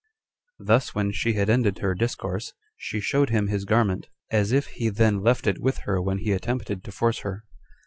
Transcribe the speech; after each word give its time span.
Thus 0.57 0.95
when 0.95 1.11
she 1.11 1.33
had 1.33 1.47
ended 1.47 1.77
her 1.77 1.93
discourse, 1.93 2.53
she 2.75 2.99
showed 2.99 3.29
him 3.29 3.49
his 3.49 3.65
garment, 3.65 4.07
as 4.31 4.51
if 4.51 4.65
he 4.65 4.89
then 4.89 5.21
left 5.21 5.45
it 5.45 5.61
with 5.61 5.77
her 5.85 6.01
when 6.01 6.17
he 6.17 6.31
attempted 6.31 6.83
to 6.83 6.91
force 6.91 7.19
her. 7.19 7.43